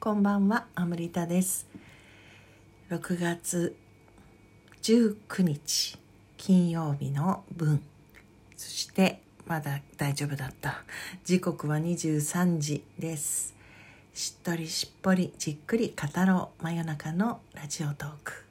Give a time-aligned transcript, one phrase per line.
[0.00, 1.66] こんばんは、アムリタです。
[2.88, 3.74] 6月
[4.80, 5.98] 19日
[6.36, 7.82] 金曜日の分。
[8.56, 10.84] そしてまだ大丈夫だった。
[11.24, 13.56] 時刻は23時です。
[14.14, 18.44] しっとりしっぽりじっくり語ろう真夜中のラジオトーク。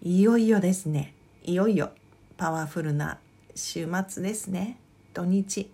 [0.00, 1.12] いよいよですね。
[1.44, 1.90] いよいよ
[2.38, 3.18] パワフルな
[3.54, 4.78] 週末ですね。
[5.12, 5.70] 土日。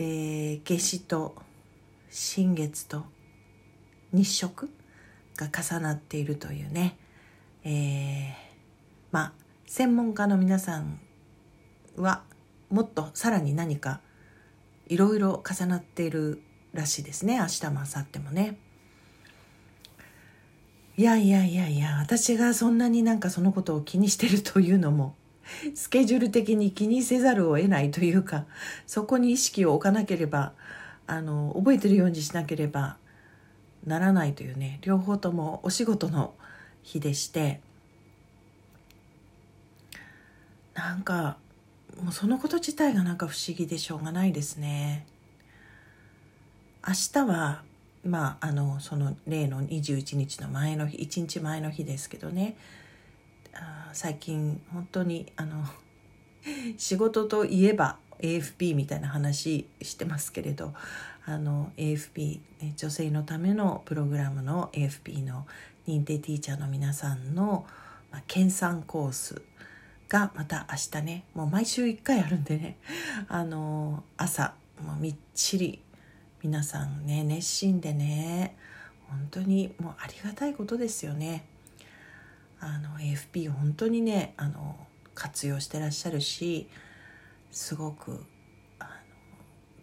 [0.00, 1.34] えー、夏至と
[2.08, 3.04] 新月と
[4.12, 4.70] 日食
[5.36, 6.96] が重なっているというね、
[7.64, 8.32] えー、
[9.10, 9.32] まあ
[9.66, 11.00] 専門家の皆さん
[11.96, 12.22] は
[12.70, 14.00] もっとさらに何か
[14.86, 16.42] いろいろ重なっている
[16.72, 18.58] らしいですね明日も明後日もね。
[20.96, 25.14] いやいやいやいや私がそんなになんかそのことを気にしてるというのも
[25.74, 28.44] スケジュール的に気にせざるを得ないというか
[28.86, 30.52] そこに意識を置かなければ
[31.06, 32.96] あの覚えてるようにしなければ
[33.86, 36.34] ならないというね両方ともお仕事の
[36.82, 37.60] 日でして
[40.74, 41.38] なんか
[42.02, 45.04] もうそのこと自体がなんか不思議でしょうがないですね。
[46.86, 47.62] 明日は
[48.04, 52.56] まああのその例の21日の前の日1日前の日ですけどね
[53.92, 55.64] 最近本当にあの
[56.78, 60.74] 仕事といえば AFP みたいな話してますけれど
[61.24, 62.40] あの AFP
[62.76, 65.46] 女性のためのプログラムの AFP の
[65.86, 67.66] 認定ティーチャーの皆さんの、
[68.10, 69.42] まあ、研鑽コース
[70.08, 72.78] がまた明日ねもう毎週1回あるんでね
[73.28, 75.82] あの朝もうみっちり
[76.42, 78.56] 皆さんね熱心でね
[79.08, 81.44] 本当にもうありがたいことですよね。
[82.60, 84.76] あの AFP 本当にねあの
[85.14, 86.68] 活用してらっしゃるし
[87.50, 88.24] すごく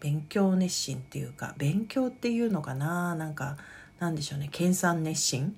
[0.00, 3.56] 勉強熱心っていうか勉強っていうのかななんか
[3.98, 5.56] なんでしょうね研鑽熱心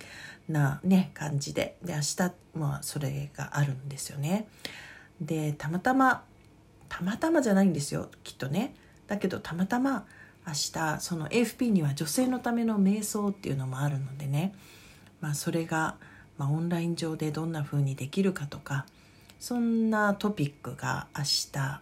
[0.48, 4.48] なね感じでで明日まあそれがあるんですよね。
[5.20, 6.22] でたまたま
[6.88, 8.74] たまたまじゃないんですよきっとね。
[9.08, 10.06] だけどたまたま
[10.48, 14.54] 明日その AFP には女性のための瞑想っていうのもあるのでね、
[15.20, 15.96] まあ、それが、
[16.38, 18.86] まあ、オンライン上でどんな風にできるかとか
[19.38, 21.80] そんなトピックが明日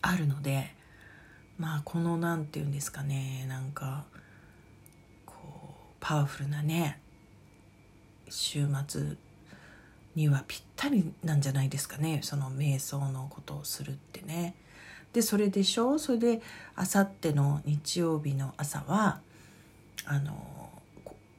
[0.00, 0.74] あるので
[1.58, 4.04] まあこの何て言うんですかねなんか
[5.26, 7.00] こうパワフルなね
[8.28, 9.16] 週末
[10.14, 14.54] にはぴったりなんじゃないですかねその瞑想のことをするってね。
[15.12, 15.98] でそれでしょ？
[15.98, 16.42] それで
[16.76, 19.20] あさっての日曜日の朝は
[20.04, 20.67] あの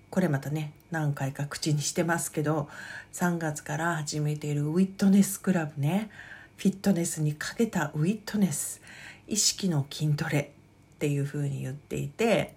[0.09, 2.67] これまたね何回か口にしてますけど
[3.13, 6.09] 3月から始めているウィットネスクラブね
[6.57, 8.81] フィットネスにかけたウィットネス
[9.27, 10.51] 意識の筋トレ
[10.95, 12.55] っていうふうに言っていて、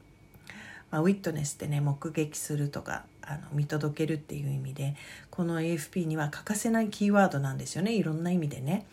[0.91, 4.97] まあ、ウィットネスってね目撃するとかあの見届けるっていう意味で
[5.31, 8.87] この AFP には欠かせないキーワードなんですよねいろんな意味でね。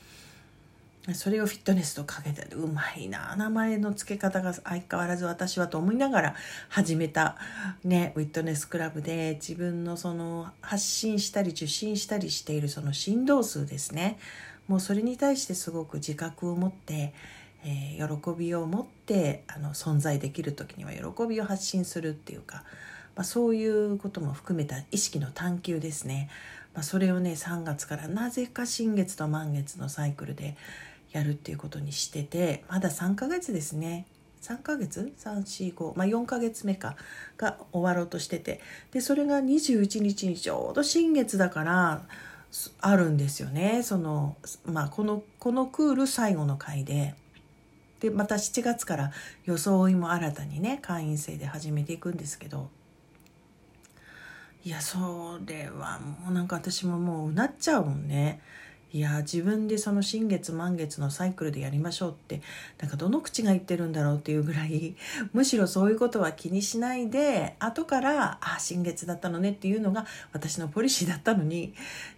[1.13, 6.35] それをフィットネスとかけてうまいな名前の付け方が相変わらず私はと思いながら
[6.67, 7.37] 始めた、
[7.83, 14.17] ね、ウィットネスクラブで自分のその発信したり受信したりしているその振動数ですね
[14.67, 17.13] もうそれに対してすごく自覚を持って、
[17.65, 22.63] えー、喜びを持ってあの存在できる時には喜びを発信するっていうか、
[23.15, 26.29] まあ、そういうことも含めた意識の探求ですね。
[26.75, 30.55] まあ、それをね3月からなぜか新月と満月のサイクルで
[31.11, 34.05] やるっていうことにしててまだ3ヶ月ですね。
[34.41, 36.95] 3ヶ月？345まあ4ヶ月目か。
[37.37, 38.61] が終わろうとしてて。
[38.91, 42.03] でそれが21日にちょうど新月だから
[42.81, 43.83] あるんですよね。
[43.83, 47.15] そのまあこのこのクール最後の回で。
[47.99, 49.11] でまた7月から
[49.45, 52.69] 装いも新たにね会員制で始めていくんですけど。
[54.63, 58.41] いやそれはもうなんか私ももううなっちゃうもんね。
[58.91, 62.41] いや自分でその新月満月のサイクルでやりましょうって
[62.79, 64.95] なんかどの口が言ってるんだろうっていうぐらい
[65.31, 71.75] むしろそういうことは気にしないで後からあ新月だったのねっていうのが私のポリシーだったのに、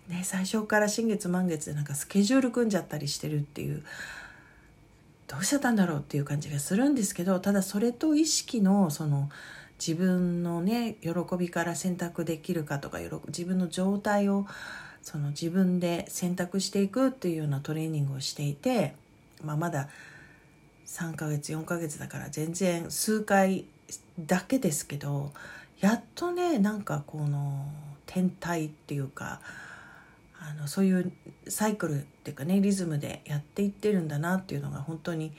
[0.08, 3.84] ね、最初から新月満月でなんかスケジュール組んじゃったりしてるっていう
[5.28, 9.30] どうしちゃったんだろうっていう感じがするんですけどただそれと意識のその
[9.78, 14.46] 自分のね喜びから選択できるかとか自分の状態を
[15.02, 18.96] その自分で選択していくっていうようなトレーニングをしていて、
[19.44, 19.90] まあ、まだ
[20.86, 23.66] 3ヶ月4ヶ月だから全然数回
[24.20, 25.32] だけですけど
[25.80, 27.66] やっとねなんかこの
[28.06, 29.40] 天体っていうか
[30.40, 31.12] あのそういう
[31.48, 35.32] サイクルっていうかねリズムでやっていってるんだなっていうのが本当に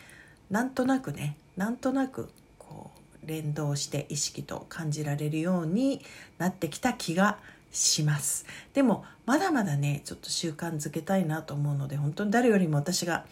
[0.50, 2.90] なんとなくねなんとなくこ
[3.22, 6.04] う連動して意識と感じられるように
[6.38, 7.38] なってきた気が
[7.72, 8.46] します。
[8.74, 13.24] でもまだまだねちょっと習慣づけたいなと思うので本当に誰よりも私が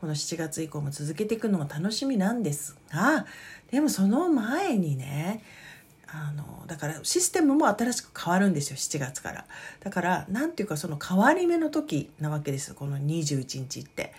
[0.00, 3.26] この7月以降も続けていくのが楽しみなんですが
[3.70, 5.42] でもその前にね
[6.06, 9.46] あのだからシステムも新しく変わるんですよ7月から。
[9.80, 14.14] だから何ていうかその変わり目の時なわけですこの21日って。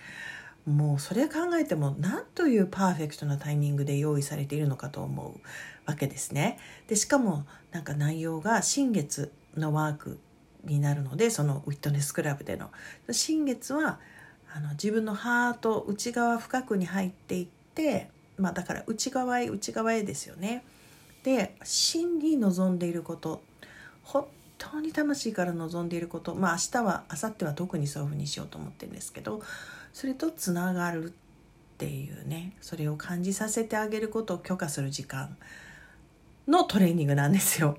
[0.66, 5.40] もうそれ考えても何というパーフェクトなタイミングで用意されているのかと思う
[5.88, 6.58] わけですね。
[6.86, 10.18] でしかもなんか内容が新月のワーク
[10.64, 12.70] になるのでそのウィットネスクラブでの。
[13.10, 13.98] 新月は
[14.52, 20.64] あの自分のハート内側深くに入っていってまあだから内側へ内側へですよね。
[21.22, 23.42] で真に望んでいること。
[24.02, 24.26] 本
[24.58, 26.34] 当に魂から望んでいること。
[26.34, 29.42] まあ明日は明後日は特にそういうふうにしようと思ってるんですけど
[29.92, 31.12] それとつながるっ
[31.78, 35.36] ていうねそれを感じさせてあげることを許可する時間。
[36.50, 37.78] のトレーニングなんですよ。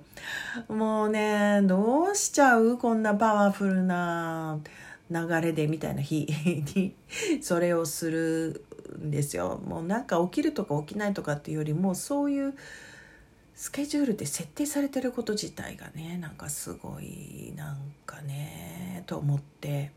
[0.69, 4.59] もうねどうしちゃうこんなパワフルな
[5.09, 6.27] 流れでみたいな日
[6.75, 6.95] に
[7.43, 8.65] それをする
[8.97, 9.61] んですよ。
[9.65, 12.53] もうなんか起きるとか起きないとかっていうよりもそういう
[13.55, 19.91] スケジュールで設定されてること自体がねなんかすごいなんかねと思って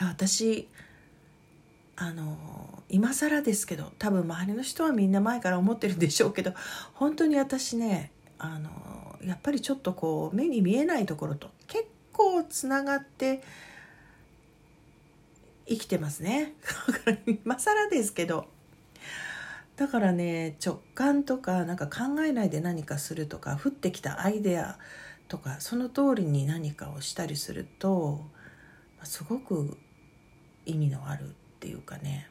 [0.00, 0.66] 私
[1.96, 6.52] あの今更ですけど多分周りの人はみんな前から思ってるんでしょうけど
[6.94, 8.70] 本当に私ねあの
[9.22, 13.42] やっぱりちょっとこう目に見えないところと結構つながって
[15.66, 16.54] 生きてますね。
[17.26, 18.46] 今更ですけど
[19.76, 24.78] だからね直感とかなんか考えないで何かするとか降ってきたアイデア
[25.28, 28.26] とかその通りに何かをしたりすると
[29.04, 29.76] すごく
[30.66, 32.28] 意味のあるっていうかね。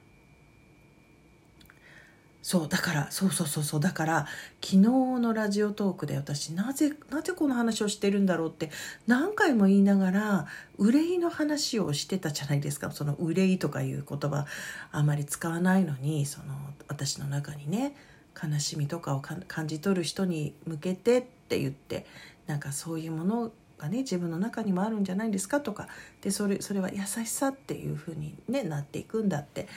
[2.44, 4.27] そうだからそうそうそうそうだから
[4.62, 8.69] 昨日のラジオトークで私なぜなぜこの話をしてるんだろうって
[9.07, 10.47] 何回も言いながら
[10.77, 12.91] 憂いの話をしてたじゃないですか。
[12.91, 14.45] その憂いとかいう言葉
[14.91, 16.53] あまり使わないのにその
[16.88, 17.95] 私の中にね
[18.36, 22.06] 悲しみとかを感じ取る人に向けてって言って
[22.45, 23.51] なんかそういうもの
[23.83, 25.88] がね自分の中にもあるんじゃないですかとか
[26.21, 29.68] でそれそれは優しさっていう風にねなっていくんだって。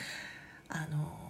[0.68, 1.26] あの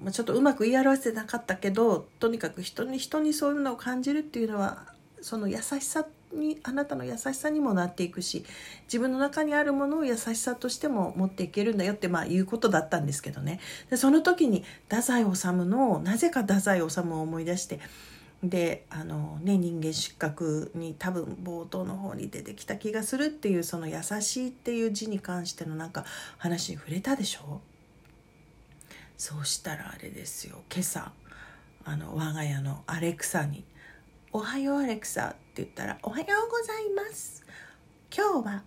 [0.00, 4.84] まあ、ちょっとうまく言い表せなかったけどとにかく人に人にそういうのを感じるっていうのは
[5.22, 8.44] その優しさにあなたの優しさにもなっていくし
[8.84, 13.58] 自分の中にあるものを優しさとしても持っていけるんだよってまあいうことだったんですけどね。
[13.90, 17.80] でその時に太宰治のなぜか太宰治を思い出して
[18.42, 26.04] であのね人間失格に多分冒頭の方に出てきた気がするっていうその優しいっていう字に関してのなんか
[26.36, 27.60] 話に触れたでしょ？
[29.16, 30.62] そうしたらあれですよ。
[30.70, 31.12] 今朝
[31.84, 33.64] あの我が家のアレクサに
[34.32, 37.42] 「おはようアレクサ」って言ったら「おはようございます。
[38.14, 38.62] 今日は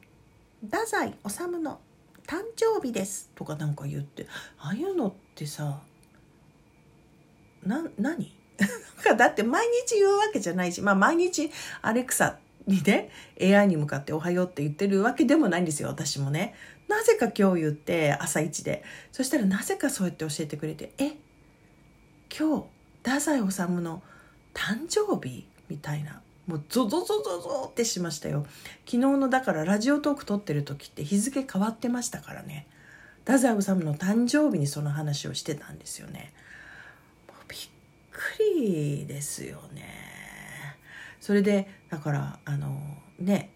[0.64, 1.80] 太宰治の
[2.26, 4.26] 誕生日です」とかなんか言って
[4.58, 5.82] ああいうのってさ
[7.64, 8.39] な何？
[9.18, 11.52] だって毎日言うわけじゃないしまあ毎日
[11.82, 13.10] アレクサにね
[13.42, 16.56] AI に向かって「おはよう」って言ってるわけでもないんですよ私もね。
[16.88, 18.84] なぜか今日言って朝一で。
[19.12, 21.14] そしたらなぜかそうやって教えてくれてえ
[22.36, 22.66] 今日
[23.04, 24.02] 太宰治の
[24.54, 25.48] 誕生日？
[25.70, 26.22] みたいな。
[26.48, 28.46] もうゾゾゾゾゾってしましたよ。
[28.86, 32.68] 昨日のだからラジオトーク撮ってる時って日付変わってましたからね。
[33.24, 36.34] 太宰治の誕生日にその話をしてたんですよね。
[38.38, 40.78] りですよね。
[41.20, 42.80] それでだからあの
[43.20, 43.52] ね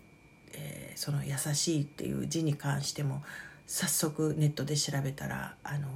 [0.54, 3.24] えー、その「優しい」っていう字に関しても
[3.68, 5.88] 早速ネットで調べたらあの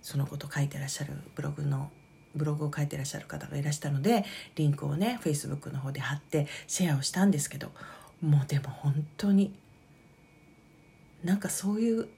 [0.00, 1.90] そのこと書いてらっしゃるブログの
[2.34, 4.24] ブログを書いてらっしゃる方がいらしたので
[4.56, 7.72] リンクをねフェイスブックの方で貼ってシェアをしたんですけど
[8.20, 9.54] もうでも本当に
[11.22, 12.08] なんかそういう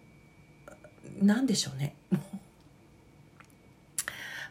[1.21, 1.95] なんでしょうね。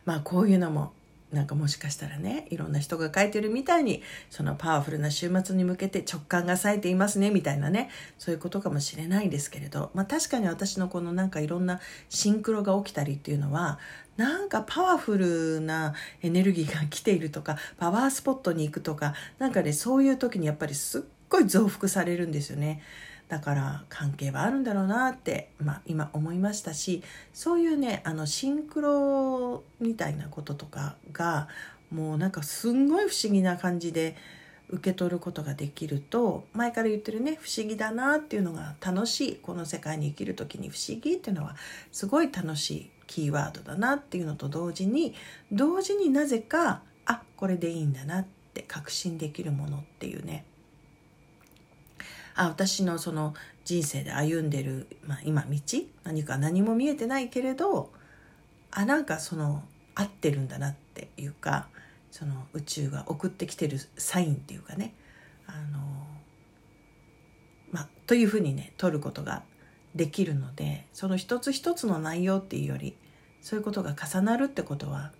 [0.05, 0.93] まあこういうのも
[1.35, 13.79] なんかもしかしたらねいろんな人が書いてるみたいにそのパワフルな週末に向けて直感が冴えていますねみたいなねそういうことかもしれないんですけれど、まあ、確かに私のこのなんかいろんなシンクロが起きたりっていうのは
[14.17, 22.81] なんかパワフルなエネルギーが来ているとかパワースポットに行くとかなんかねそういう時にやっぱりすっごい増幅されるんですよね。
[23.27, 27.01] だから関係はあるんだろうなって、まあ、今思いましたし
[27.33, 31.47] そういうねあのシンクロみたいなこととかが
[31.91, 34.15] もうなんかすんごい不思議な感じで
[34.69, 41.55] 受け取ることができると前から言ってるね不思議だなっていうのが楽しいこの世界に生きる時に不思議っていうのは
[41.91, 45.13] すごい楽しいキーワードだなっていうのと同時に
[45.51, 50.45] 同時になぜかあこれでいいんだなって確信できるものっていうね
[52.35, 55.57] あ私のその人生で歩んでる、まあ、今道？
[56.03, 57.91] 何か何も見えてないけれど
[58.71, 59.63] あなんかその
[59.95, 61.67] 合ってるんだなっていうか
[62.11, 64.93] その宇宙が送ってきてるサインっていうかね
[65.47, 65.79] あの、
[67.71, 69.43] まあ、というふうにね取ることが
[69.95, 72.95] できるのでその一つ一つの内容っていうより
[73.41, 75.11] そういうことが重なるってことは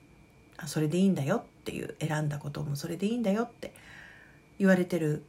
[0.58, 3.74] あそれでいいんだよっていう選んだこともそれでいいんだよって
[4.60, 5.24] 言われてる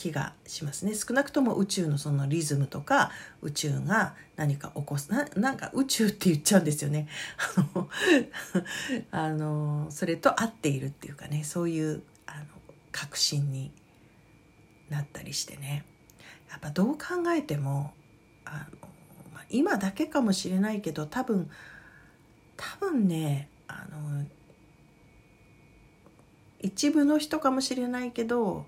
[0.00, 0.94] 気がしますね。
[0.94, 3.10] 少なくとも宇宙のそのリズムとか
[3.42, 7.06] 宇宙が何か起こすななんか宇宙って言っちゃうんですよね。
[9.12, 11.44] あの それと合っているっていうかね。
[11.44, 12.46] そういうあの
[12.92, 13.72] 確信に
[14.88, 15.84] なったりしてね。
[16.50, 17.92] やっぱどう考えても
[18.46, 18.88] あの、
[19.34, 21.50] まあ、今だけかもしれないけど多分
[22.56, 24.24] 多分ねあの
[26.58, 28.66] 一部の人かもしれないけど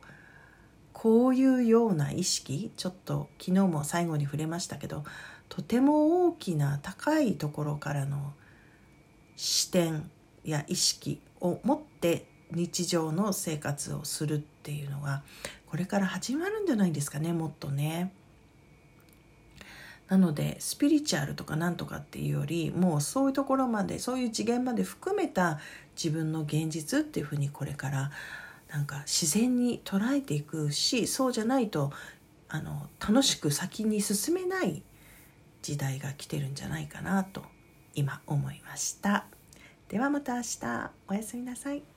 [1.02, 5.02] こういうような意識ちょっと昨日も最後に触れましたけど
[5.48, 8.34] とても大きな高いところからの
[9.34, 10.08] 視点
[10.44, 15.24] や意識を持って日常の生活をするっていうのが
[15.66, 18.12] これから始まるんじゃないですかねもっとね。
[20.06, 25.58] なのでスピリチュアルとかなんとかっていうよりもうそういうところまでそういう次元まで含めた
[25.96, 28.12] 自分の現実っていうふうにこれから
[28.72, 31.92] なんか自然に捉えていくしそうじゃないと
[32.48, 34.82] あの楽しく先に進めない
[35.60, 37.42] 時代が来てるんじゃないかなと
[37.94, 39.26] 今思いました。
[39.88, 41.91] ではまた明日おやすみなさい。